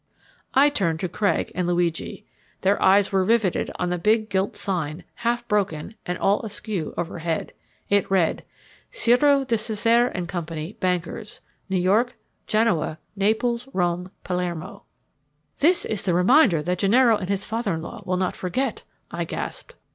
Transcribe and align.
I 0.55 0.69
turned 0.69 0.99
to 1.01 1.07
Craig 1.07 1.51
and 1.53 1.67
Luigi. 1.67 2.25
Their 2.61 2.81
eyes 2.81 3.11
were 3.11 3.23
riveted 3.23 3.69
on 3.77 3.91
the 3.91 3.99
big 3.99 4.29
gilt 4.31 4.55
sign, 4.55 5.03
half 5.17 5.47
broken, 5.47 5.93
and 6.07 6.17
all 6.17 6.41
askew 6.41 6.95
overhead. 6.97 7.53
It 7.87 8.09
read: 8.09 8.43
CIRO 8.89 9.43
DI 9.45 9.55
CESARE 9.57 10.09
& 10.25 10.27
CO. 10.27 10.41
BANKERS 10.79 11.41
NEW 11.69 11.77
YORK, 11.79 12.15
GENOA, 12.47 12.97
NAPLES, 13.15 13.67
ROME, 13.73 14.09
PALERMO 14.23 14.81
"This 15.59 15.85
is 15.85 16.01
the 16.01 16.15
reminder 16.15 16.57
so 16.61 16.63
that 16.63 16.79
Gennaro 16.79 17.15
and 17.17 17.29
his 17.29 17.45
father 17.45 17.75
in 17.75 17.83
law 17.83 18.01
will 18.03 18.17
not 18.17 18.35
forget," 18.35 18.81
I 19.11 19.23
gasped. 19.23 19.75